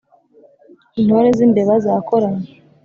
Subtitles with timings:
[0.99, 2.49] Intore z'imbeba zakoranye